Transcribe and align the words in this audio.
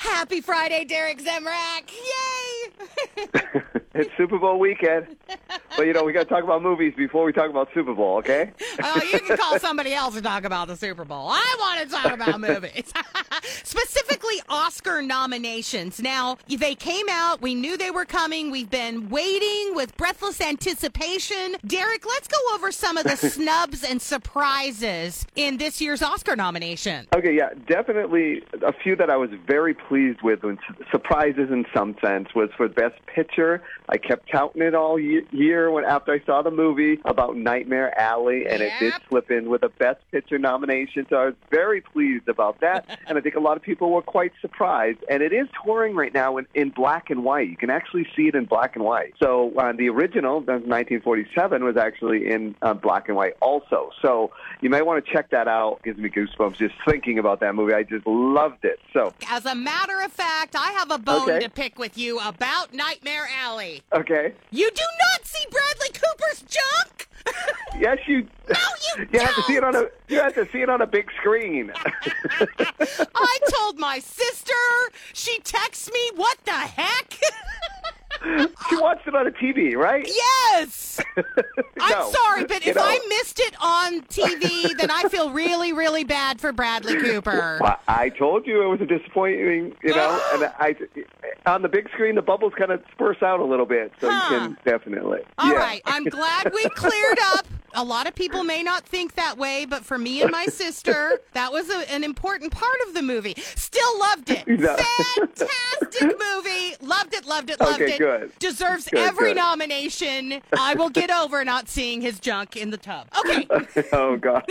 Happy 0.00 0.40
Friday, 0.40 0.86
Derek 0.86 1.22
Zemrak. 1.22 1.92
Yay! 1.92 3.30
it's 3.94 4.10
Super 4.16 4.38
Bowl 4.38 4.58
weekend. 4.58 5.14
But 5.76 5.86
you 5.86 5.92
know, 5.92 6.04
we 6.04 6.14
got 6.14 6.22
to 6.22 6.28
talk 6.28 6.42
about 6.42 6.62
movies 6.62 6.94
before 6.96 7.22
we 7.26 7.34
talk 7.34 7.50
about 7.50 7.68
Super 7.74 7.92
Bowl, 7.92 8.16
okay? 8.16 8.50
Oh, 8.82 9.02
you 9.12 9.20
can 9.20 9.36
call 9.36 9.58
somebody 9.58 9.92
else 9.92 10.14
to 10.14 10.22
talk 10.22 10.44
about 10.44 10.68
the 10.68 10.76
Super 10.76 11.04
Bowl. 11.04 11.28
I 11.28 11.56
want 11.58 11.82
to 11.82 11.94
talk 11.94 12.14
about 12.14 12.40
movies. 12.48 12.90
Specifically, 13.82 14.42
Oscar 14.50 15.00
nominations. 15.00 16.00
Now, 16.00 16.36
they 16.48 16.74
came 16.74 17.06
out. 17.08 17.40
We 17.40 17.54
knew 17.54 17.78
they 17.78 17.90
were 17.90 18.04
coming. 18.04 18.50
We've 18.50 18.68
been 18.68 19.08
waiting 19.08 19.74
with 19.74 19.96
breathless 19.96 20.40
anticipation. 20.40 21.56
Derek, 21.66 22.04
let's 22.06 22.28
go 22.28 22.36
over 22.54 22.70
some 22.72 22.98
of 22.98 23.04
the 23.04 23.16
snubs 23.16 23.82
and 23.82 24.00
surprises 24.02 25.26
in 25.34 25.56
this 25.56 25.80
year's 25.80 26.02
Oscar 26.02 26.36
nomination. 26.36 27.06
Okay, 27.16 27.34
yeah, 27.34 27.50
definitely 27.66 28.42
a 28.62 28.72
few 28.72 28.96
that 28.96 29.08
I 29.08 29.16
was 29.16 29.30
very 29.46 29.72
pleased 29.72 30.20
with, 30.22 30.40
surprises 30.90 31.48
in 31.50 31.64
some 31.74 31.96
sense, 32.04 32.34
was 32.34 32.50
for 32.56 32.68
Best 32.68 32.94
Picture. 33.06 33.62
I 33.88 33.96
kept 33.96 34.28
counting 34.28 34.62
it 34.62 34.74
all 34.74 34.98
year 34.98 35.70
when 35.70 35.84
after 35.84 36.12
I 36.12 36.20
saw 36.26 36.42
the 36.42 36.50
movie 36.50 37.00
about 37.06 37.36
Nightmare 37.36 37.98
Alley, 37.98 38.46
and 38.46 38.60
Yep. 38.60 38.72
it 38.72 38.80
did 38.80 38.92
slip 39.08 39.30
in 39.30 39.48
with 39.48 39.62
a 39.62 39.70
Best 39.70 40.00
Picture 40.12 40.38
nomination. 40.38 41.06
So 41.08 41.16
I 41.16 41.24
was 41.26 41.34
very 41.50 41.80
pleased 41.80 42.28
about 42.28 42.60
that, 42.60 43.00
and 43.06 43.16
I 43.16 43.20
think 43.20 43.36
a 43.36 43.40
lot 43.40 43.56
of 43.56 43.62
people 43.62 43.69
were 43.78 44.02
quite 44.02 44.32
surprised. 44.40 44.98
And 45.08 45.22
it 45.22 45.32
is 45.32 45.46
touring 45.64 45.94
right 45.94 46.12
now 46.12 46.38
in, 46.38 46.46
in 46.54 46.70
black 46.70 47.10
and 47.10 47.22
white. 47.22 47.48
You 47.48 47.56
can 47.56 47.70
actually 47.70 48.06
see 48.16 48.28
it 48.28 48.34
in 48.34 48.46
black 48.46 48.74
and 48.74 48.84
white. 48.84 49.14
So 49.22 49.52
uh, 49.56 49.72
the 49.72 49.88
original, 49.88 50.40
that 50.40 50.52
was 50.62 50.68
1947, 50.68 51.62
was 51.64 51.76
actually 51.76 52.30
in 52.30 52.54
uh, 52.62 52.74
black 52.74 53.08
and 53.08 53.16
white 53.16 53.34
also. 53.40 53.90
So 54.02 54.32
you 54.60 54.70
may 54.70 54.82
want 54.82 55.04
to 55.04 55.12
check 55.12 55.30
that 55.30 55.46
out. 55.48 55.80
Gives 55.84 55.98
me 55.98 56.08
goosebumps 56.10 56.56
just 56.56 56.74
thinking 56.88 57.18
about 57.18 57.40
that 57.40 57.54
movie. 57.54 57.74
I 57.74 57.82
just 57.84 58.06
loved 58.06 58.64
it. 58.64 58.80
So 58.92 59.14
As 59.30 59.46
a 59.46 59.54
matter 59.54 60.00
of 60.02 60.12
fact, 60.12 60.56
I 60.56 60.72
have 60.72 60.90
a 60.90 60.98
bone 60.98 61.28
Okay. 61.30 61.40
to 61.40 61.50
pick 61.50 61.78
with 61.78 61.96
you 61.98 62.18
about 62.20 62.72
Nightmare 62.74 63.28
Alley. 63.38 63.82
okay, 63.92 64.32
You 64.50 64.70
do 64.70 64.82
not 64.98 65.26
see 65.26 65.44
Bradley 65.50 65.88
Cooper's 65.92 66.42
junk? 66.42 67.08
yes, 67.78 67.98
you. 68.06 68.26
No, 68.48 68.56
you 68.98 69.06
You 69.12 69.20
have 69.20 69.34
to 69.34 69.42
see 69.42 69.56
it 69.56 69.64
on 69.64 69.76
a. 69.76 69.84
You 70.08 70.20
have 70.20 70.34
to 70.34 70.48
see 70.50 70.62
it 70.62 70.68
on 70.68 70.80
a 70.80 70.86
big 70.86 71.10
screen. 71.20 71.72
I 73.14 73.38
told 73.50 73.78
my 73.78 73.98
sister. 73.98 74.54
She 75.12 75.38
texts 75.40 75.90
me, 75.92 76.10
what 76.16 76.38
the 76.44 76.52
heck? 76.52 77.14
she 78.68 78.76
watched 78.76 79.06
it 79.06 79.14
on 79.14 79.26
a 79.26 79.30
TV, 79.30 79.74
right? 79.76 80.06
yes! 80.06 80.79
I'm 81.80 82.12
sorry, 82.12 82.44
but 82.44 82.64
You 82.64 82.70
if 82.70 82.76
know, 82.76 82.82
I 82.84 82.98
missed 83.08 83.40
it 83.40 83.54
on 83.60 84.00
TV, 84.02 84.76
then 84.78 84.90
I 84.90 85.04
feel 85.08 85.30
really, 85.30 85.72
really 85.72 86.04
bad 86.04 86.40
for 86.40 86.52
Bradley 86.52 86.96
Cooper. 87.00 87.58
Well, 87.60 87.78
I 87.88 88.08
told 88.10 88.46
you 88.46 88.62
it 88.62 88.66
was 88.68 88.80
a 88.80 88.86
disappointing, 88.86 89.74
you 89.82 89.94
know, 89.94 90.20
and 90.34 90.44
I 90.58 90.74
on 91.46 91.62
the 91.62 91.68
big 91.68 91.88
screen 91.90 92.14
the 92.14 92.22
bubbles 92.22 92.52
kind 92.56 92.70
of 92.70 92.84
disperse 92.86 93.22
out 93.22 93.40
a 93.40 93.44
little 93.44 93.66
bit, 93.66 93.92
so 94.00 94.08
Huh. 94.10 94.34
you 94.34 94.40
can 94.40 94.56
definitely. 94.64 95.20
All 95.38 95.48
yeah. 95.50 95.54
right, 95.58 95.82
I'm 95.86 96.04
glad 96.04 96.52
we 96.54 96.62
cleared 96.76 97.18
up. 97.34 97.46
A 97.74 97.84
lot 97.84 98.08
of 98.08 98.16
people 98.16 98.42
may 98.42 98.64
not 98.64 98.84
think 98.84 99.14
that 99.14 99.38
way, 99.38 99.64
but 99.64 99.84
for 99.84 99.96
me 99.96 100.22
and 100.22 100.30
my 100.32 100.46
sister, 100.46 101.20
that 101.34 101.52
was 101.52 101.70
a, 101.70 101.92
an 101.92 102.02
important 102.02 102.50
part 102.50 102.74
of 102.88 102.94
the 102.94 103.02
movie. 103.02 103.34
Still 103.54 103.98
loved 104.00 104.28
it. 104.30 104.44
No. 104.48 104.76
Fantastic 105.14 106.18
movie. 106.18 106.74
Loved 106.80 107.14
it, 107.14 107.24
loved 107.26 107.48
it, 107.50 107.60
loved 107.60 107.80
Okay, 107.80 107.94
it. 107.94 107.98
good. 107.98 108.32
Deserves 108.40 108.88
Good, 108.88 108.98
every 109.00 109.34
good. 109.34 109.36
nomination. 109.36 110.40
I 110.56 110.74
will 110.74 110.90
get 111.00 111.10
over 111.10 111.44
not 111.44 111.68
seeing 111.68 112.00
his 112.00 112.20
junk 112.20 112.56
in 112.56 112.70
the 112.70 112.76
tub. 112.76 113.08
Okay. 113.18 113.46
oh 113.92 114.16
gosh. 114.16 114.44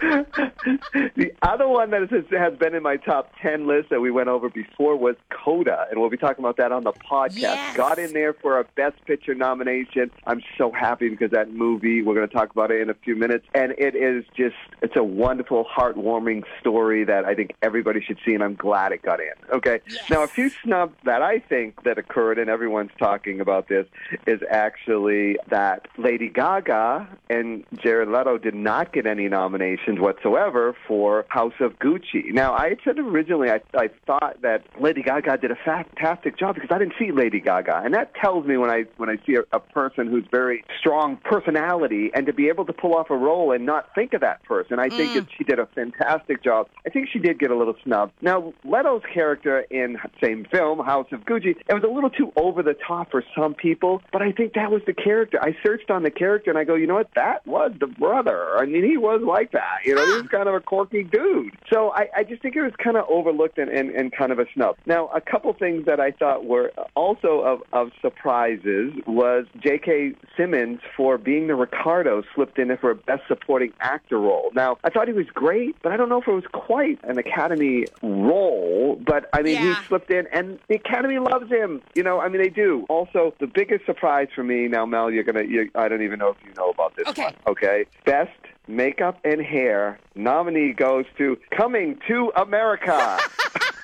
the 0.00 1.32
other 1.42 1.68
one 1.68 1.90
that 1.90 2.10
has, 2.10 2.24
has 2.30 2.58
been 2.58 2.74
in 2.74 2.82
my 2.82 2.96
top 2.96 3.32
ten 3.40 3.66
list 3.66 3.90
that 3.90 4.00
we 4.00 4.10
went 4.10 4.28
over 4.28 4.48
before 4.48 4.96
was 4.96 5.16
Coda, 5.30 5.86
and 5.90 6.00
we'll 6.00 6.10
be 6.10 6.16
talking 6.16 6.44
about 6.44 6.56
that 6.58 6.72
on 6.72 6.84
the 6.84 6.92
podcast. 6.92 7.36
Yes. 7.36 7.76
Got 7.76 7.98
in 7.98 8.12
there 8.12 8.32
for 8.34 8.58
a 8.58 8.64
Best 8.76 9.04
Picture 9.06 9.34
nomination. 9.34 10.10
I'm 10.26 10.42
so 10.58 10.70
happy 10.70 11.08
because 11.08 11.30
that 11.30 11.52
movie. 11.52 12.02
We're 12.02 12.14
going 12.14 12.28
to 12.28 12.34
talk 12.34 12.50
about 12.50 12.70
it 12.70 12.80
in 12.80 12.90
a 12.90 12.94
few 12.94 13.16
minutes, 13.16 13.46
and 13.54 13.72
it 13.78 13.94
is 13.94 14.24
just 14.36 14.56
it's 14.82 14.96
a 14.96 15.04
wonderful, 15.04 15.64
heartwarming 15.64 16.44
story 16.60 17.04
that 17.04 17.24
I 17.24 17.34
think 17.34 17.54
everybody 17.62 18.00
should 18.00 18.18
see, 18.24 18.34
and 18.34 18.42
I'm 18.42 18.54
glad 18.54 18.92
it 18.92 19.02
got 19.02 19.20
in. 19.20 19.32
Okay. 19.52 19.80
Yes. 19.88 20.10
Now 20.10 20.22
a 20.22 20.28
few 20.28 20.50
snubs 20.50 20.94
that 21.04 21.22
I 21.22 21.38
think 21.38 21.82
that 21.84 21.98
occurred, 21.98 22.38
and 22.38 22.48
everyone's 22.48 22.92
talking 22.98 23.40
about 23.40 23.68
this, 23.68 23.86
is 24.26 24.40
actually 24.50 25.36
that 25.48 25.65
Lady 25.98 26.28
Gaga 26.28 27.08
and 27.30 27.64
Jared 27.82 28.08
Leto 28.08 28.38
did 28.38 28.54
not 28.54 28.92
get 28.92 29.06
any 29.06 29.28
nominations 29.28 29.98
whatsoever 29.98 30.76
for 30.86 31.24
House 31.28 31.54
of 31.60 31.78
Gucci. 31.78 32.32
Now, 32.32 32.54
I 32.54 32.70
had 32.70 32.78
said 32.84 32.98
originally 32.98 33.50
I, 33.50 33.60
I 33.74 33.88
thought 34.06 34.42
that 34.42 34.64
Lady 34.80 35.02
Gaga 35.02 35.38
did 35.38 35.50
a 35.50 35.56
fantastic 35.64 36.38
job 36.38 36.54
because 36.54 36.70
I 36.72 36.78
didn't 36.78 36.94
see 36.98 37.10
Lady 37.12 37.40
Gaga, 37.40 37.82
and 37.84 37.94
that 37.94 38.14
tells 38.14 38.46
me 38.46 38.56
when 38.56 38.70
I 38.70 38.84
when 38.96 39.08
I 39.08 39.16
see 39.26 39.36
a, 39.36 39.56
a 39.56 39.60
person 39.60 40.08
who's 40.08 40.24
very 40.30 40.64
strong 40.78 41.16
personality 41.24 42.10
and 42.14 42.26
to 42.26 42.32
be 42.32 42.48
able 42.48 42.64
to 42.66 42.72
pull 42.72 42.94
off 42.94 43.10
a 43.10 43.16
role 43.16 43.52
and 43.52 43.66
not 43.66 43.94
think 43.94 44.14
of 44.14 44.20
that 44.20 44.42
person, 44.44 44.78
I 44.78 44.88
think 44.88 45.12
mm. 45.12 45.14
that 45.14 45.26
she 45.36 45.44
did 45.44 45.58
a 45.58 45.66
fantastic 45.66 46.42
job. 46.42 46.68
I 46.86 46.90
think 46.90 47.08
she 47.12 47.18
did 47.18 47.38
get 47.38 47.50
a 47.50 47.56
little 47.56 47.76
snubbed. 47.84 48.12
Now, 48.20 48.52
Leto's 48.64 49.02
character 49.12 49.60
in 49.70 49.96
same 50.22 50.46
film, 50.50 50.78
House 50.80 51.08
of 51.12 51.20
Gucci, 51.20 51.56
it 51.68 51.74
was 51.74 51.82
a 51.84 51.92
little 51.92 52.10
too 52.10 52.32
over 52.36 52.62
the 52.62 52.74
top 52.86 53.10
for 53.10 53.24
some 53.36 53.54
people, 53.54 54.02
but 54.12 54.22
I 54.22 54.32
think 54.32 54.54
that 54.54 54.70
was 54.70 54.82
the 54.86 54.94
character. 54.94 55.38
I 55.42 55.55
searched 55.64 55.90
on 55.90 56.02
the 56.02 56.10
character 56.10 56.50
and 56.50 56.58
I 56.58 56.64
go, 56.64 56.74
you 56.74 56.86
know 56.86 56.94
what? 56.94 57.10
That 57.14 57.46
was 57.46 57.72
the 57.78 57.86
brother. 57.86 58.56
I 58.58 58.66
mean, 58.66 58.84
he 58.84 58.96
was 58.96 59.20
like 59.22 59.52
that. 59.52 59.78
You 59.84 59.94
know, 59.94 60.04
he 60.04 60.12
was 60.12 60.24
ah. 60.26 60.36
kind 60.36 60.48
of 60.48 60.54
a 60.54 60.60
quirky 60.60 61.04
dude. 61.04 61.56
So 61.72 61.90
I, 61.92 62.08
I 62.16 62.24
just 62.24 62.42
think 62.42 62.56
it 62.56 62.62
was 62.62 62.72
kind 62.82 62.96
of 62.96 63.04
overlooked 63.08 63.58
and, 63.58 63.70
and, 63.70 63.90
and 63.90 64.12
kind 64.12 64.32
of 64.32 64.38
a 64.38 64.46
snub. 64.54 64.76
Now, 64.86 65.08
a 65.08 65.20
couple 65.20 65.52
things 65.52 65.86
that 65.86 66.00
I 66.00 66.10
thought 66.12 66.44
were 66.44 66.72
also 66.94 67.40
of, 67.40 67.62
of 67.72 67.92
surprises 68.00 68.92
was 69.06 69.46
J.K. 69.60 70.12
Simmons 70.36 70.80
for 70.96 71.18
being 71.18 71.46
the 71.46 71.54
Ricardo 71.54 72.22
slipped 72.34 72.58
in 72.58 72.76
for 72.76 72.90
a 72.90 72.94
Best 72.94 73.22
Supporting 73.28 73.72
Actor 73.80 74.18
role. 74.18 74.50
Now, 74.54 74.76
I 74.84 74.90
thought 74.90 75.08
he 75.08 75.14
was 75.14 75.26
great, 75.32 75.76
but 75.82 75.92
I 75.92 75.96
don't 75.96 76.08
know 76.08 76.20
if 76.20 76.28
it 76.28 76.32
was 76.32 76.46
quite 76.52 76.98
an 77.04 77.18
Academy 77.18 77.86
role. 78.02 78.75
But 79.04 79.28
I 79.32 79.42
mean, 79.42 79.54
Yeah. 79.54 79.80
he 79.80 79.86
slipped 79.88 80.10
in, 80.10 80.26
and 80.32 80.58
the 80.68 80.76
Academy 80.76 81.18
loves 81.18 81.50
him. 81.50 81.82
You 81.94 82.02
know, 82.02 82.20
I 82.20 82.28
mean, 82.28 82.42
they 82.42 82.48
do. 82.48 82.86
Also, 82.88 83.34
the 83.40 83.46
biggest 83.46 83.84
surprise 83.86 84.28
for 84.34 84.42
me 84.42 84.68
now, 84.68 84.86
Mel, 84.86 85.10
you're 85.10 85.24
gonna. 85.24 85.44
You, 85.44 85.70
I 85.74 85.88
don't 85.88 86.02
even 86.02 86.18
know 86.18 86.30
if 86.30 86.36
you 86.46 86.52
know 86.56 86.70
about 86.70 86.96
this 86.96 87.06
Okay. 87.08 87.24
one. 87.24 87.34
Okay, 87.48 87.84
best 88.04 88.30
makeup 88.68 89.18
and 89.24 89.40
hair 89.40 89.98
nominee 90.14 90.72
goes 90.72 91.04
to 91.18 91.38
Coming 91.56 91.98
to 92.08 92.32
America. 92.36 92.92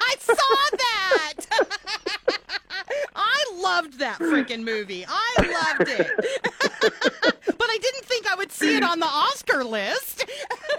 I 0.04 0.14
saw 0.18 0.76
that. 0.76 1.34
I 3.14 3.44
loved 3.56 3.98
that 4.00 4.18
freaking 4.18 4.64
movie. 4.64 5.04
I 5.08 5.34
loved 5.78 5.90
it. 5.90 6.10
but 7.46 7.68
I 7.70 7.78
didn't 7.80 8.04
think 8.04 8.26
I 8.30 8.34
would 8.34 8.50
see 8.52 8.76
it 8.76 8.82
on 8.82 8.98
the 9.00 9.06
Oscar 9.06 9.62
list. 9.64 10.24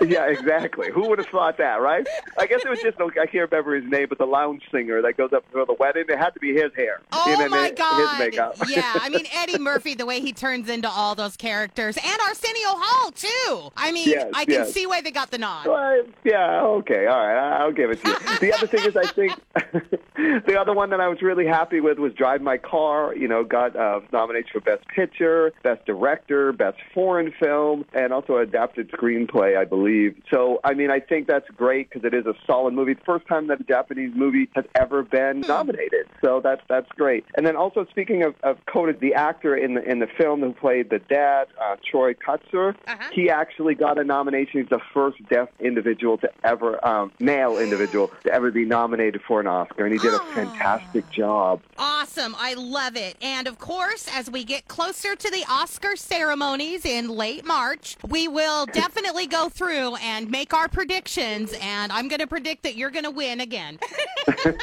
yeah, 0.08 0.26
exactly. 0.28 0.92
Who 0.92 1.08
would 1.10 1.20
have 1.20 1.28
thought 1.28 1.58
that, 1.58 1.82
right? 1.82 2.06
I 2.38 2.46
guess 2.48 2.62
it 2.66 2.70
was 2.70 2.80
just 2.82 2.98
I 3.00 3.26
can't 3.26 3.52
remember 3.52 3.76
his 3.76 3.90
name, 3.90 4.08
but 4.10 4.18
the 4.18 4.26
lounge 4.26 4.64
singer 4.72 5.02
that 5.02 5.18
goes 5.18 5.34
up 5.34 5.44
for 5.52 5.66
the 5.66 5.74
wedding. 5.80 6.06
It 6.10 6.18
had 6.18 6.32
to 6.32 6.40
be 6.40 6.54
his 6.54 6.72
hair. 6.76 7.02
Oh 7.12 7.24
You 7.30 7.38
know, 7.38 7.50
my 7.50 7.64
his 7.70 7.72
god! 7.78 8.20
makeup. 8.20 8.56
yeah, 8.68 8.94
I 9.02 9.10
mean 9.16 9.26
Eddie 9.34 9.60
Murphy, 9.60 9.94
the 9.96 10.06
way 10.06 10.20
he 10.20 10.34
turns 10.34 10.70
into 10.70 10.90
all 10.90 11.16
those 11.16 11.36
characters, 11.38 11.98
and 11.98 12.20
Arsenio 12.28 12.70
Hall 12.70 13.12
too. 13.12 13.72
I 13.78 13.92
mean, 13.92 14.10
Yes, 14.10 14.30
I 14.34 14.46
can 14.46 14.54
yes. 14.54 14.74
see 14.74 14.86
why 14.86 15.02
they 15.02 15.12
got 15.12 15.32
the 15.32 15.38
nod. 15.38 15.68
Well, 15.68 16.04
yeah, 16.24 16.62
okay, 16.64 17.06
all 17.08 17.26
right, 17.26 17.58
I'll 17.60 17.72
give 17.72 17.92
it 17.92 18.04
to 18.04 18.10
you. 18.10 18.18
The 18.40 18.54
other 18.54 18.68
thing 18.68 18.86
is, 18.86 18.96
I 18.98 19.06
think 19.08 19.34
the 20.46 20.58
other 20.60 20.74
one 20.74 20.90
that 20.92 21.00
I 21.02 21.08
was 21.08 21.22
really 21.22 21.46
happy 21.46 21.80
with 21.80 21.98
was 22.00 22.14
Drive 22.14 22.42
My 22.42 22.58
Car. 22.58 23.16
You 23.16 23.28
know, 23.28 23.44
got 23.44 23.76
uh, 23.76 24.02
nominated 24.12 24.50
for 24.52 24.60
Best 24.60 24.88
Picture, 24.88 25.52
Best 25.64 25.86
Director, 25.86 26.52
Best 26.52 26.78
Foreign 26.94 27.32
Film, 27.40 27.86
and 27.94 28.12
also 28.14 28.38
adapted 28.38 28.92
screenplay, 28.92 29.58
I 29.58 29.66
believe. 29.66 29.93
So, 30.34 30.60
I 30.64 30.74
mean, 30.74 30.92
I 30.92 31.00
think 31.00 31.28
that's 31.28 31.48
great 31.56 31.90
because 31.90 32.06
it 32.06 32.14
is 32.14 32.26
a 32.26 32.34
solid 32.48 32.74
movie. 32.74 32.96
First 33.06 33.28
time 33.28 33.48
that 33.48 33.60
a 33.62 33.64
Japanese 33.64 34.12
movie 34.16 34.50
has 34.56 34.66
ever 34.80 35.04
been 35.04 35.42
nominated, 35.42 36.08
so 36.24 36.42
that's 36.44 36.62
that's 36.70 36.90
great. 36.98 37.24
And 37.38 37.46
then 37.46 37.56
also 37.56 37.86
speaking 37.92 38.24
of, 38.24 38.36
of 38.44 38.58
Coda, 38.72 38.94
the 39.00 39.14
actor 39.14 39.56
in 39.56 39.74
the 39.76 39.84
in 39.84 40.00
the 40.00 40.08
film 40.18 40.42
who 40.42 40.54
played 40.54 40.90
the 40.90 41.00
dad, 41.00 41.46
uh, 41.64 41.76
Troy 41.90 42.14
Kotsur, 42.14 42.76
Uh-huh. 42.88 43.10
he 43.14 43.30
actually 43.30 43.76
got 43.76 43.98
a 44.00 44.04
nomination. 44.04 44.62
He's 44.62 44.70
the 44.70 44.80
first 44.94 45.18
deaf 45.30 45.50
individual 45.60 46.18
to 46.20 46.30
ever, 46.44 46.84
um, 46.88 47.12
male 47.20 47.58
individual 47.58 48.12
to 48.26 48.34
ever 48.34 48.52
be 48.52 48.66
nominated 48.66 49.22
for 49.28 49.40
an 49.40 49.48
Oscar, 49.48 49.86
and 49.86 49.94
he 49.94 50.00
did 50.00 50.14
a 50.14 50.18
Oh. 50.18 50.34
fantastic 50.34 51.10
job. 51.12 51.62
Awesome. 51.78 51.93
I 52.18 52.54
love 52.54 52.96
it. 52.96 53.18
And 53.22 53.48
of 53.48 53.60
course, 53.60 54.08
as 54.14 54.30
we 54.30 54.44
get 54.44 54.68
closer 54.68 55.16
to 55.16 55.32
the 55.32 55.44
Oscar 55.50 55.96
ceremonies 55.96 56.86
in 56.86 57.10
late 57.10 57.46
March, 57.46 57.98
we 58.08 58.28
will 58.28 58.66
definitely 58.68 59.28
go 59.28 59.50
through 59.50 59.96
and 59.96 60.30
make 60.30 60.54
our 60.54 60.68
predictions. 60.68 61.54
And 61.62 61.92
I'm 61.92 62.08
going 62.08 62.20
to 62.20 62.28
predict 62.28 62.64
that 62.64 62.76
you're 62.76 62.92
going 62.92 63.06
to 63.06 63.12
win 63.12 63.42
again. 63.42 63.80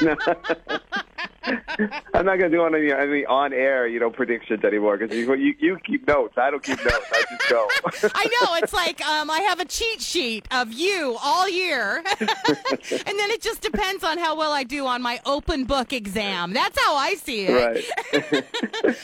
I'm 2.14 2.26
not 2.26 2.38
going 2.38 2.50
to 2.50 2.56
do 2.56 2.64
any, 2.64 2.92
any 2.92 3.24
on 3.24 3.52
air, 3.52 3.86
you 3.86 3.98
know, 3.98 4.10
predictions 4.10 4.64
anymore 4.64 4.98
because 4.98 5.16
you, 5.16 5.32
you 5.34 5.54
you 5.58 5.78
keep 5.84 6.06
notes. 6.06 6.34
I 6.36 6.50
don't 6.50 6.62
keep 6.62 6.78
notes. 6.84 7.06
I 7.12 7.24
just 7.30 7.48
go. 7.48 7.68
I 8.14 8.24
know 8.24 8.54
it's 8.56 8.72
like 8.72 9.04
um, 9.06 9.30
I 9.30 9.40
have 9.40 9.60
a 9.60 9.64
cheat 9.64 10.00
sheet 10.00 10.46
of 10.50 10.72
you 10.72 11.16
all 11.22 11.48
year, 11.48 12.02
and 12.20 12.28
then 12.28 13.30
it 13.30 13.40
just 13.40 13.62
depends 13.62 14.04
on 14.04 14.18
how 14.18 14.36
well 14.36 14.52
I 14.52 14.64
do 14.64 14.86
on 14.86 15.02
my 15.02 15.20
open 15.24 15.64
book 15.64 15.92
exam. 15.92 16.52
That's 16.52 16.78
how 16.78 16.96
I 16.96 17.14
see 17.14 17.46
it. 17.46 17.84
Right. 18.12 18.44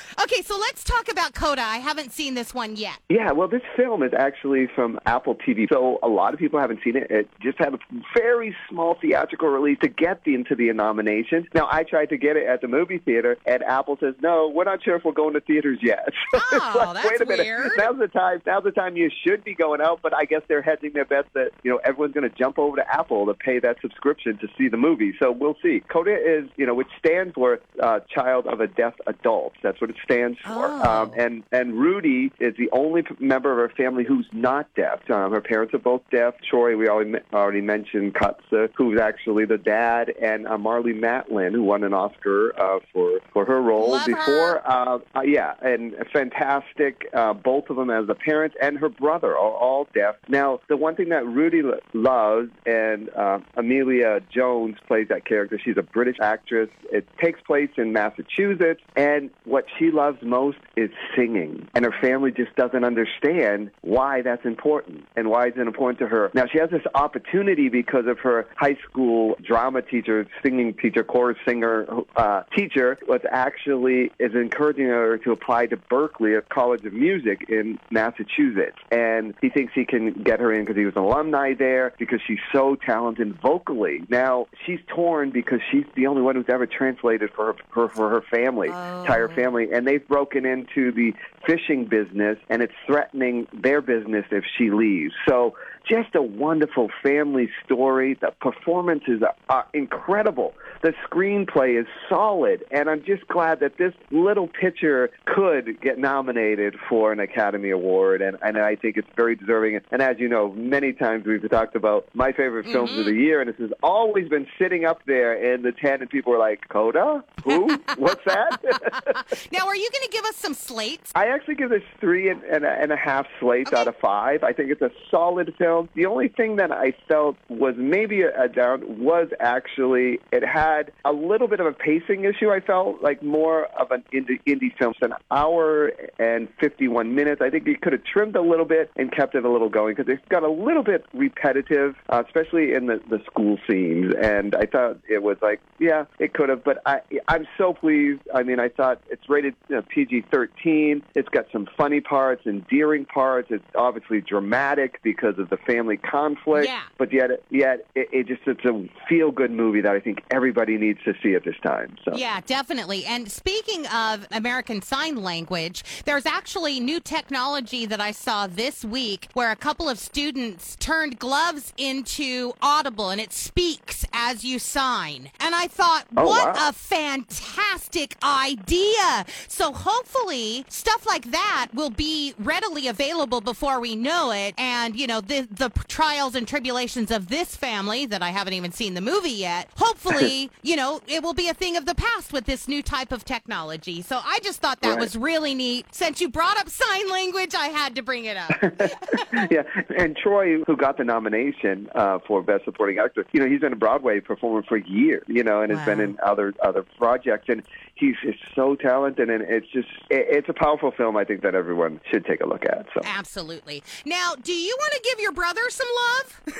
okay, 0.23 0.43
so 0.43 0.59
let's 0.59 0.85
talk 0.85 1.11
about 1.11 1.35
Coda. 1.35 1.63
I 1.63 1.79
haven't 1.79 2.13
seen 2.13 2.35
this 2.35 2.53
one 2.53 2.77
yet. 2.77 2.99
Yeah, 3.09 3.33
well, 3.33 3.49
this 3.49 3.63
film 3.77 4.03
is 4.03 4.13
actually 4.17 4.69
from 4.75 4.99
Apple 5.07 5.37
TV, 5.37 5.69
so 5.73 5.99
a 6.03 6.09
lot 6.09 6.35
of 6.35 6.41
people 6.41 6.61
haven't 6.61 6.81
seen 6.85 6.97
it. 6.97 7.11
It 7.11 7.31
just 7.41 7.59
had 7.59 7.75
a 7.75 7.79
very 8.17 8.55
small 8.69 8.97
theatrical 9.01 9.49
release 9.49 9.79
to 9.83 9.89
get 9.89 10.25
the, 10.25 10.35
into 10.35 10.55
the 10.55 10.73
nominations. 10.73 11.47
Now, 11.55 11.69
I 11.71 11.85
tried 11.85 12.06
to 12.11 12.17
get 12.17 12.37
it 12.37 12.47
at 12.47 12.61
the 12.61 12.69
movie 12.69 12.99
theater, 12.99 13.37
and 13.47 13.63
Apple 13.63 13.97
says, 14.01 14.15
no, 14.23 14.51
we're 14.55 14.65
not 14.65 14.83
sure 14.83 14.97
if 14.97 15.05
we're 15.05 15.13
going 15.13 15.35
to 15.35 15.41
theaters 15.41 15.79
yet. 15.83 16.09
Oh, 16.53 16.73
like, 16.79 16.95
that's 16.95 17.11
wait 17.11 17.21
a 17.21 17.27
minute. 17.27 17.45
weird. 17.47 17.73
Now's 17.77 17.99
the 17.99 18.09
time. 18.09 18.41
Now's 18.47 18.65
the 18.65 18.71
time 18.71 18.97
you 18.97 19.11
should 19.27 19.45
be 19.45 19.55
going 19.55 19.81
out, 19.81 20.01
but 20.03 20.15
I 20.15 20.25
guess 20.25 20.43
they're 20.49 20.63
hedging 20.63 20.93
their 20.93 21.05
bets 21.05 21.29
that 21.35 21.51
you 21.63 21.71
know 21.71 21.79
everyone's 21.85 22.15
going 22.15 22.29
to 22.29 22.35
jump 22.37 22.59
over 22.59 22.77
to 22.77 22.95
Apple 22.95 23.27
to 23.27 23.35
pay 23.35 23.59
that 23.59 23.81
subscription 23.81 24.39
to 24.39 24.49
see 24.57 24.69
the 24.69 24.77
movie. 24.77 25.13
So 25.21 25.33
we'll 25.33 25.57
see. 25.63 25.81
CODA 25.89 26.15
is 26.15 26.49
you 26.57 26.67
know 26.67 26.75
which 26.75 26.89
stands 26.99 27.35
for 27.35 27.61
uh, 27.83 28.01
Child 28.15 28.47
of 28.47 28.61
a 28.61 28.67
Deaf 28.69 28.95
Adult. 29.07 29.55
That's 29.63 29.81
what 29.81 29.91
it 29.91 29.97
stands 30.03 30.39
for. 30.41 30.67
Oh. 30.67 31.03
Um, 31.03 31.13
and 31.17 31.43
and 31.53 31.75
Ruby 31.75 32.33
is 32.39 32.55
the 32.57 32.71
only 32.73 33.03
member 33.19 33.53
of 33.53 33.71
her 33.71 33.75
family 33.77 34.05
who's 34.05 34.29
not 34.33 34.73
deaf. 34.75 35.09
Um, 35.11 35.33
her 35.33 35.41
parents 35.41 35.75
are 35.75 35.79
both 35.79 36.03
deaf. 36.11 36.35
Troy, 36.49 36.77
we 36.77 36.89
already 36.89 37.15
already 37.33 37.61
mentioned 37.61 38.15
Kotsur, 38.15 38.71
who's 38.77 39.01
actually 39.01 39.45
the 39.47 39.59
dad, 39.59 40.11
and 40.21 40.47
uh, 40.47 40.57
Marlee 40.57 40.99
Matlin, 40.99 41.53
who 41.53 41.63
won 41.63 41.85
an 41.85 41.93
Oscar 41.97 42.59
uh, 42.61 42.79
for 42.93 43.21
for 43.33 43.45
her 43.45 43.61
role 43.61 43.93
Love 43.93 44.07
before. 44.07 44.71
Uh, 44.71 44.99
uh, 45.15 45.23
yeah, 45.23 45.55
and 45.63 45.95
fantastic. 46.13 47.09
Uh, 47.13 47.33
both 47.33 47.71
of 47.71 47.77
them 47.77 47.91
as 47.91 48.07
the 48.07 48.15
parents 48.15 48.57
and 48.61 48.79
her 48.79 48.89
brother 48.89 49.33
are 49.33 49.55
all 49.55 49.89
deaf. 49.95 50.17
Now, 50.29 50.61
the 50.69 50.77
one 50.77 50.95
thing 50.97 51.09
that 51.11 51.27
Ruby 51.27 51.63
lo- 51.63 51.81
loves, 51.93 52.51
and 52.65 53.09
uh, 53.11 53.39
Emilia 53.57 54.21
Jones 54.33 54.77
plays 54.87 55.09
that 55.09 55.25
character. 55.25 55.59
She's 55.63 55.77
a 55.77 55.83
British 55.83 56.17
actress. 56.21 56.69
It 56.93 57.07
takes 57.23 57.41
place 57.41 57.71
in 57.77 57.93
Massachusetts, 57.93 58.83
and 58.97 59.31
what 59.45 59.65
she 59.79 59.91
loves 59.91 60.19
most 60.23 60.59
is 60.77 60.91
singing. 61.17 61.69
And 61.75 61.85
her 61.85 61.95
family 62.01 62.31
just 62.31 62.55
doesn't 62.57 62.85
understand 62.85 63.71
why 63.83 64.23
that's 64.23 64.45
important 64.45 65.07
and 65.17 65.29
why 65.29 65.47
it's 65.47 65.59
important 65.59 65.99
to 66.01 66.09
her. 66.09 66.31
Now, 66.35 66.45
she 66.51 66.59
has 66.59 66.71
this 66.71 66.83
opportunity 66.95 67.69
because 67.69 68.07
of 68.07 68.19
her 68.21 68.47
high 68.57 68.77
school 68.89 69.37
drama 69.43 69.83
teacher, 69.83 70.27
singing 70.43 70.75
teacher, 70.75 71.03
chorus 71.03 71.39
singer 71.47 71.86
uh, 72.17 72.43
teacher, 72.57 72.99
was 73.07 73.21
actually 73.31 74.11
is 74.19 74.35
encouraging 74.35 74.87
her 74.87 75.19
to 75.19 75.33
apply 75.33 75.67
to 75.67 75.77
Berklee, 75.77 76.37
a 76.39 76.43
college 76.43 76.85
of 76.85 76.93
music 76.93 77.47
in 77.49 77.79
Massachusetts. 77.91 78.79
And 78.91 79.35
he 79.41 79.49
thinks 79.49 79.73
he 79.75 79.85
can 79.85 80.13
get 80.23 80.41
her 80.41 80.53
in 80.53 80.63
because 80.65 80.77
he 80.77 80.85
was 80.85 80.95
an 80.97 81.03
alumni 81.03 81.55
there 81.55 81.95
because 81.99 82.21
she's 82.27 82.39
so 82.53 82.77
talented 82.77 83.41
vocally. 83.41 84.03
Now, 84.09 84.47
she's 84.65 84.81
torn 84.89 85.31
because 85.31 85.61
she's 85.71 85.85
the 85.95 86.07
only 86.07 86.23
one 86.23 86.37
who's 86.37 86.49
ever 86.49 86.67
translated 86.67 87.31
for 87.35 87.47
her, 87.53 87.57
her 87.73 87.89
for 87.89 88.11
her 88.11 88.23
family, 88.23 88.69
Oh. 88.73 89.01
entire 89.03 89.29
family, 89.29 89.69
and 89.73 89.87
they've 89.87 90.07
broken 90.07 90.45
into 90.45 90.93
the 90.93 91.15
fishing 91.47 91.85
business, 91.85 92.39
and 92.49 92.63
it's 92.63 92.75
threatening 92.87 93.47
their 93.53 93.81
business 93.81 94.25
if 94.31 94.45
she 94.59 94.71
leaves. 94.71 95.15
So, 95.29 95.55
just 95.89 96.15
a 96.15 96.23
wonderful 96.23 96.91
family 97.03 97.49
story. 97.65 98.17
The 98.21 98.33
performances 98.41 99.23
are, 99.23 99.35
are 99.49 99.67
incredible. 99.73 100.55
The 100.83 100.93
screenplay 101.09 101.81
is 101.81 101.87
solid, 102.09 102.65
and 102.71 102.89
I'm 102.89 103.03
just 103.05 103.27
glad 103.29 103.61
that 103.61 103.79
this 103.79 103.95
little 104.11 104.49
picture 104.49 105.11
could 105.25 105.81
get 105.81 105.99
nominated 105.99 106.77
for 106.89 107.13
an 107.13 107.21
Academy 107.21 107.71
Award, 107.71 108.21
and, 108.23 108.37
and 108.43 108.59
I 108.59 108.77
think 108.77 108.97
it's 108.97 109.09
very 109.17 109.37
deserving. 109.37 109.81
And 109.91 110.03
as 110.03 110.17
you 110.19 110.29
know, 110.29 110.53
many 110.53 110.93
times 110.93 111.27
we've 111.27 111.49
talked 111.49 111.77
about 111.77 112.09
my 112.15 112.33
favorite 112.33 112.67
films 112.67 112.91
of 112.91 113.05
the 113.05 113.13
mm-hmm. 113.13 113.21
year, 113.21 113.41
and 113.41 113.51
this 113.51 113.59
has 113.59 113.71
always 113.83 114.29
been 114.29 114.47
sitting 114.59 114.85
up 114.85 115.01
there 115.07 115.35
in 115.55 115.63
the 115.63 115.73
10, 115.73 116.03
and 116.03 116.11
people 116.11 116.35
are 116.35 116.39
like, 116.39 116.69
Coda? 116.69 117.25
Who? 117.45 117.69
What's 117.97 118.25
that? 118.27 118.63
Now, 119.53 119.67
are 119.67 119.77
you 119.77 119.89
going 119.91 120.03
to 120.05 120.11
give 120.11 120.25
us 120.25 120.37
some 120.37 120.55
slates? 120.55 121.13
I 121.15 121.29
actually 121.29 121.55
give 121.55 121.71
this 121.71 121.83
three 122.01 122.29
and, 122.29 122.43
and, 122.45 122.65
a, 122.65 122.71
and 122.71 122.93
a 122.93 122.97
half 122.97 123.27
slates 123.41 123.71
Okay. 123.71 123.81
out 123.81 123.89
of 123.89 123.97
five. 123.97 124.43
I 124.43 124.53
think 124.53 124.71
it's 124.71 124.83
a 124.83 124.91
solid 125.11 125.55
film. 125.59 125.76
The 125.95 126.07
only 126.07 126.29
thing 126.29 126.57
that 126.57 126.73
I 126.73 126.93
felt 127.09 127.37
was 127.49 127.75
maybe 127.77 128.23
a, 128.23 128.45
a 128.45 128.49
down 128.49 129.03
was 129.03 129.29
actually 129.41 130.21
it 130.33 130.45
had 130.45 130.93
a 131.05 131.13
little 131.13 131.49
bit 131.49 131.61
of 131.61 131.67
a 131.67 131.73
pacing 131.73 132.25
issue. 132.25 132.51
I 132.51 132.61
felt 132.61 133.03
like 133.03 133.23
more 133.23 133.67
of 133.81 133.91
an 133.91 134.05
indie, 134.13 134.41
indie 134.47 134.77
film. 134.79 134.93
It's 134.93 135.03
an 135.03 135.15
hour 135.31 135.93
and 136.19 136.49
51 136.61 137.15
minutes. 137.15 137.41
I 137.43 137.51
think 137.51 137.67
you 137.67 137.77
could 137.77 137.93
have 137.93 138.05
trimmed 138.05 138.37
a 138.37 138.43
little 138.43 138.65
bit 138.65 138.91
and 138.97 139.13
kept 139.13 139.35
it 139.35 139.45
a 139.45 139.51
little 139.51 139.69
going 139.69 139.95
because 139.95 140.13
it 140.13 140.27
got 140.29 140.43
a 140.43 140.51
little 140.51 140.83
bit 140.83 141.05
repetitive, 141.13 141.95
uh, 142.09 142.23
especially 142.27 142.73
in 142.73 142.87
the, 142.87 143.01
the 143.11 143.21
school 143.27 143.59
scenes. 143.69 144.15
And 144.21 144.55
I 144.55 144.67
thought 144.67 144.99
it 145.09 145.23
was 145.23 145.37
like, 145.43 145.61
yeah, 145.79 146.05
it 146.19 146.35
could 146.35 146.49
have. 146.49 146.65
But 146.65 146.83
I, 146.87 147.01
I'm 147.29 147.47
so 147.59 147.73
pleased. 147.73 148.21
I 148.35 148.43
mean, 148.43 148.61
I 148.61 148.69
thought 148.69 149.01
it's 149.11 149.29
rated 149.29 149.55
you 149.69 149.77
know, 149.77 149.83
PG-13. 149.83 151.03
It's 151.15 151.29
got 151.29 151.47
some 151.53 151.69
funny 151.77 152.01
parts, 152.01 152.47
endearing 152.47 153.05
parts. 153.05 153.49
It's 153.51 153.65
obviously 153.75 154.21
dramatic 154.21 155.01
because 155.03 155.39
of 155.39 155.51
the 155.51 155.57
family 155.67 155.97
conflict. 155.97 156.67
Yeah. 156.67 156.83
But 156.99 157.13
yet, 157.13 157.31
yet 157.51 157.87
it, 157.95 158.09
it 158.13 158.27
just 158.27 158.43
it's 158.47 158.65
a 158.65 158.89
feel-good 159.09 159.51
movie 159.51 159.81
that 159.81 159.93
I 159.93 160.01
think 160.01 160.23
everybody 160.31 160.77
needs 160.79 161.01
to 161.05 161.15
see 161.23 161.35
at 161.35 161.45
this 161.45 161.57
time. 161.65 161.97
So. 162.05 162.17
Yeah, 162.17 162.41
definitely. 162.47 163.05
And 163.05 163.31
speaking 163.31 163.87
of 163.89 164.27
American 164.31 164.83
Sign 164.83 165.17
Language, 165.23 165.85
there's 166.05 166.27
actually 166.27 166.81
new 166.81 167.01
technology 167.01 167.87
that 167.87 168.01
I 168.01 168.13
saw 168.13 168.47
this 168.47 168.85
week 168.85 169.29
where 169.35 169.51
a 169.51 169.57
couple 169.57 169.89
of 169.89 169.99
students 169.99 170.77
turned 170.77 171.19
gloves 171.19 171.73
into 171.77 172.53
Audible 172.63 173.11
and 173.11 173.21
it 173.21 173.33
speaks 173.33 174.05
as 174.13 174.45
you 174.45 174.59
sign. 174.59 175.31
And 175.41 175.55
I 175.55 175.67
thought, 175.67 176.05
Oh, 176.17 176.27
what 176.27 176.55
wow. 176.55 176.69
a 176.69 176.73
fantastic 176.73 178.17
idea. 178.23 179.27
So 179.49 179.73
hopefully 179.73 180.65
stuff 180.69 181.07
like 181.07 181.31
that 181.31 181.69
will 181.75 181.91
be 181.91 182.35
readily 182.39 182.89
available 182.89 183.41
before 183.41 183.81
we 183.81 183.97
know 183.97 184.31
it. 184.31 184.55
And, 184.59 184.97
you 184.97 185.07
know, 185.07 185.21
the, 185.21 185.47
the 185.57 185.71
trials 185.89 186.35
and 186.35 186.47
tribulations 186.47 187.11
of 187.11 187.29
this 187.29 187.57
family 187.57 188.07
that 188.07 188.23
I 188.23 188.31
haven't 188.31 188.53
even 188.55 188.73
seen 188.73 188.95
the 188.95 189.01
movie 189.01 189.31
yet, 189.31 189.69
hopefully, 189.77 190.51
you 190.63 190.77
know, 190.77 191.01
it 191.07 191.23
will 191.23 191.35
be 191.35 191.49
a 191.49 191.55
thing 191.55 191.77
of 191.77 191.87
the 191.87 191.95
past 191.95 192.33
with 192.33 192.45
this 192.47 192.69
new 192.69 192.83
type 192.83 193.13
of 193.13 193.25
technology. 193.25 194.03
So 194.03 194.21
I 194.23 194.39
just 194.43 194.61
thought 194.61 194.81
that 194.81 194.91
Right. 194.91 195.01
was 195.01 195.17
really 195.17 195.55
neat. 195.55 195.87
Since 195.91 196.21
you 196.21 196.29
brought 196.29 196.59
up 196.59 196.69
sign 196.69 197.09
language, 197.11 197.55
I 197.55 197.67
had 197.69 197.97
to 197.97 198.03
bring 198.03 198.25
it 198.27 198.37
up. 198.37 198.51
yeah, 199.51 199.63
and 199.99 200.17
Troy, 200.17 200.63
who 200.65 200.77
got 200.77 200.97
the 200.97 201.05
nomination 201.05 201.89
uh, 201.95 202.19
for 202.27 202.43
Best 202.43 202.65
Supporting 202.65 202.99
Actor, 202.99 203.27
you 203.33 203.41
know, 203.41 203.49
he's 203.49 203.61
been 203.61 203.73
a 203.73 203.77
Broadway 203.77 204.21
performer 204.21 204.63
for 204.63 204.77
years, 204.77 205.25
you 205.27 205.43
know, 205.43 205.61
and 205.63 205.73
has 205.73 205.85
been 205.85 206.01
in 206.01 206.17
other 206.23 206.55
other 206.63 206.85
projects, 206.99 207.47
and 207.49 207.63
he's 207.97 208.15
just 208.23 208.39
so 208.55 208.77
talented, 208.77 209.31
and 209.31 209.43
it's 209.43 209.67
just 209.69 209.89
it, 210.11 210.27
it's 210.31 210.49
a 210.49 210.53
powerful 210.53 210.93
film. 210.93 211.17
I 211.17 211.25
think 211.25 211.43
that 211.43 211.55
everyone 211.55 212.01
should 212.11 212.25
take 212.25 212.41
a 212.41 212.47
look 212.47 212.65
at. 212.65 212.87
So. 212.95 213.01
Absolutely. 213.05 213.83
Now, 214.05 214.35
do 214.41 214.53
you 214.53 214.77
want 214.79 214.93
to 214.93 215.01
give 215.11 215.21
your 215.21 215.33
brother 215.33 215.63
some 215.71 215.89
love? 215.97 216.43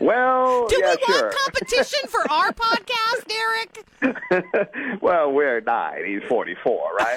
Well, 0.00 0.66
Do 0.68 0.78
yeah, 0.80 0.94
we 0.94 1.12
sure. 1.12 1.22
want 1.22 1.34
competition 1.44 2.00
for 2.08 2.30
our 2.30 2.52
podcast, 2.66 3.32
Eric? 3.32 4.98
well, 5.02 5.32
we're 5.32 5.60
nine. 5.60 6.04
He's 6.06 6.22
forty-four, 6.28 6.94
right? 6.94 7.16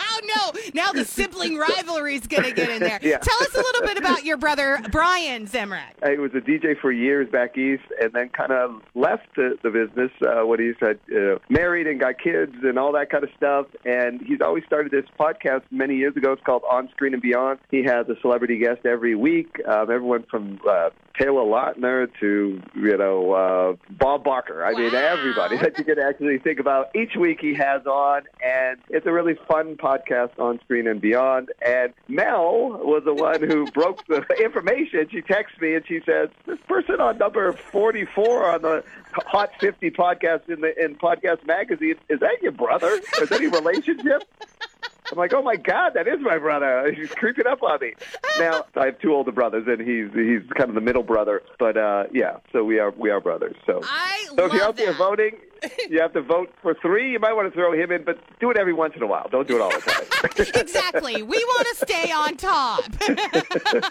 Oh 0.00 0.20
no! 0.24 0.52
Now 0.74 0.92
the 0.92 1.04
sibling 1.04 1.56
rivalry 1.56 2.16
is 2.16 2.26
going 2.26 2.44
to 2.44 2.52
get 2.52 2.70
in 2.70 2.80
there. 2.80 2.98
Yeah. 3.02 3.18
Tell 3.18 3.42
us 3.42 3.54
a 3.54 3.58
little 3.58 3.82
bit 3.82 3.98
about 3.98 4.24
your 4.24 4.36
brother 4.36 4.80
Brian 4.90 5.46
Zemrak. 5.46 6.08
He 6.08 6.18
was 6.18 6.32
a 6.34 6.40
DJ 6.40 6.78
for 6.80 6.92
years 6.92 7.28
back 7.30 7.56
east, 7.56 7.84
and 8.00 8.12
then 8.12 8.28
kind 8.28 8.52
of 8.52 8.82
left 8.94 9.26
the, 9.36 9.56
the 9.62 9.70
business 9.70 10.10
uh, 10.22 10.46
when 10.46 10.60
he 10.60 10.72
said 10.78 10.98
uh, 11.14 11.38
married 11.48 11.86
and 11.86 12.00
got 12.00 12.18
kids 12.18 12.54
and 12.62 12.78
all 12.78 12.92
that 12.92 13.10
kind 13.10 13.24
of 13.24 13.30
stuff. 13.36 13.66
And 13.84 14.20
he's 14.20 14.40
always 14.44 14.64
started 14.64 14.92
this 14.92 15.06
podcast 15.18 15.62
many 15.70 15.96
years 15.96 16.16
ago. 16.16 16.32
It's 16.32 16.42
called 16.42 16.62
On 16.70 16.88
Screen 16.90 17.12
and 17.12 17.22
Beyond. 17.22 17.58
He 17.70 17.84
has 17.84 18.08
a 18.08 18.18
celebrity 18.20 18.58
guest 18.58 18.86
every 18.86 19.14
week. 19.14 19.56
Um, 19.66 19.90
everyone 19.90 20.24
from 20.30 20.60
uh, 20.68 20.90
Taylor 21.18 21.42
Lautner 21.42 22.08
to 22.20 22.60
you 22.74 22.96
know 22.96 23.32
uh, 23.32 23.76
Bob 23.90 24.24
Barker. 24.24 24.64
I 24.64 24.72
mean, 24.74 24.94
everybody 24.94 25.56
that 25.62 25.78
you 25.78 25.84
can 25.84 25.98
actually 25.98 26.38
think 26.38 26.58
about. 26.58 26.94
Each 26.94 27.16
week 27.16 27.38
he 27.40 27.54
has 27.54 27.86
on, 27.86 28.22
and 28.44 28.78
it's 28.88 29.06
a 29.06 29.12
really 29.12 29.36
fun 29.48 29.76
podcast 29.76 30.38
on 30.38 30.58
screen 30.60 30.86
and 30.86 31.00
beyond. 31.00 31.50
And 31.64 31.92
Mel 32.08 32.78
was 32.82 33.02
the 33.04 33.14
one 33.14 33.42
who 33.42 33.70
broke 33.72 34.06
the 34.06 34.24
information. 34.42 35.08
She 35.10 35.22
texts 35.22 35.60
me 35.60 35.74
and 35.74 35.86
she 35.86 36.00
says, 36.04 36.30
"This 36.46 36.58
person 36.68 37.00
on 37.00 37.18
number 37.18 37.52
forty-four 37.52 38.50
on 38.50 38.62
the 38.62 38.84
Hot 39.26 39.50
50 39.60 39.92
podcast 39.92 40.48
in 40.48 40.60
the 40.60 40.74
in 40.84 40.96
Podcast 40.96 41.46
Magazine 41.46 41.94
is 42.08 42.18
that 42.20 42.42
your 42.42 42.52
brother? 42.52 43.00
Is 43.20 43.30
any 43.30 43.46
relationship?" 43.46 44.24
I'm 45.10 45.18
like, 45.18 45.34
oh 45.34 45.42
my 45.42 45.56
god, 45.56 45.90
that 45.94 46.08
is 46.08 46.20
my 46.20 46.38
brother. 46.38 46.92
He's 46.92 47.10
creeping 47.10 47.46
up 47.46 47.62
on 47.62 47.78
me. 47.80 47.94
Now 48.38 48.64
I 48.74 48.86
have 48.86 48.98
two 49.00 49.12
older 49.12 49.32
brothers, 49.32 49.64
and 49.66 49.80
he's 49.80 50.12
he's 50.14 50.48
kind 50.56 50.68
of 50.68 50.74
the 50.74 50.80
middle 50.80 51.02
brother. 51.02 51.42
But 51.58 51.76
uh, 51.76 52.04
yeah, 52.12 52.38
so 52.52 52.64
we 52.64 52.78
are 52.78 52.90
we 52.90 53.10
are 53.10 53.20
brothers. 53.20 53.56
So 53.66 53.80
I 53.84 54.26
so 54.34 54.46
if 54.46 54.52
you're 54.52 54.64
out 54.64 54.76
there 54.76 54.92
voting, 54.94 55.36
you 55.90 56.00
have 56.00 56.12
to 56.14 56.22
vote 56.22 56.52
for 56.62 56.74
three. 56.74 57.12
You 57.12 57.18
might 57.18 57.32
want 57.32 57.48
to 57.52 57.54
throw 57.54 57.72
him 57.72 57.90
in, 57.92 58.04
but 58.04 58.18
do 58.40 58.50
it 58.50 58.56
every 58.56 58.72
once 58.72 58.94
in 58.96 59.02
a 59.02 59.06
while. 59.06 59.28
Don't 59.30 59.46
do 59.48 59.56
it 59.56 59.60
all 59.60 59.70
the 59.70 59.80
time. 59.80 60.54
exactly. 60.62 61.22
We 61.22 61.36
want 61.36 61.68
to 61.68 61.74
stay 61.86 62.10
on 62.12 62.36
top. 62.36 62.84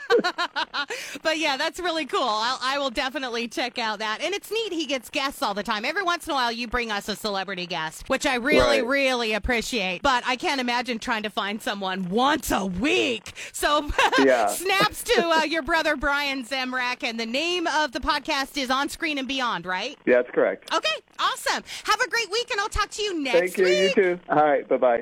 but 1.23 1.37
yeah, 1.37 1.57
that's 1.57 1.79
really 1.79 2.05
cool. 2.05 2.21
I'll, 2.23 2.59
I 2.61 2.77
will 2.79 2.89
definitely 2.89 3.47
check 3.47 3.77
out 3.79 3.99
that. 3.99 4.21
And 4.21 4.33
it's 4.33 4.51
neat 4.51 4.73
he 4.73 4.85
gets 4.85 5.09
guests 5.09 5.41
all 5.41 5.53
the 5.53 5.63
time. 5.63 5.85
Every 5.85 6.03
once 6.03 6.27
in 6.27 6.31
a 6.31 6.35
while, 6.35 6.51
you 6.51 6.67
bring 6.67 6.91
us 6.91 7.09
a 7.09 7.15
celebrity 7.15 7.65
guest, 7.65 8.09
which 8.09 8.25
I 8.25 8.35
really, 8.35 8.63
Right. 8.81 8.85
really 8.87 9.33
appreciate. 9.33 10.01
But 10.01 10.23
I 10.25 10.35
can't 10.35 10.61
imagine 10.61 10.99
trying 10.99 11.23
to 11.23 11.29
find 11.29 11.61
someone 11.61 12.09
once 12.09 12.51
a 12.51 12.65
week. 12.65 13.33
So 13.51 13.89
Yeah. 14.19 14.47
snaps 14.47 15.03
to 15.03 15.27
uh, 15.29 15.43
your 15.43 15.61
brother, 15.61 15.95
Brian 15.95 16.43
Zemrak. 16.45 17.03
And 17.03 17.19
the 17.19 17.25
name 17.25 17.67
of 17.67 17.91
the 17.91 17.99
podcast 17.99 18.57
is 18.57 18.69
On 18.69 18.89
Screen 18.89 19.17
and 19.17 19.27
Beyond, 19.27 19.65
right? 19.65 19.97
yeah, 20.05 20.15
that's 20.21 20.31
correct. 20.31 20.73
Okay, 20.73 20.95
awesome. 21.19 21.62
Have 21.85 21.99
a 22.01 22.09
great 22.09 22.31
week, 22.31 22.49
and 22.51 22.59
I'll 22.59 22.69
talk 22.69 22.89
to 22.91 23.01
you 23.01 23.21
next 23.21 23.33
week. 23.41 23.55
Thank 23.55 23.57
you. 23.57 23.63
week. 23.65 23.95
You 23.97 24.03
too. 24.03 24.19
All 24.29 24.43
right. 24.43 24.67
Bye 24.67 24.77
bye. 24.77 25.01